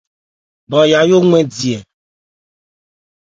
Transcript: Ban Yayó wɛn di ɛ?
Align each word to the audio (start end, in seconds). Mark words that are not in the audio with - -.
Ban 0.69 0.85
Yayó 0.91 1.17
wɛn 1.31 1.45
di 1.55 1.69
ɛ? 1.77 1.79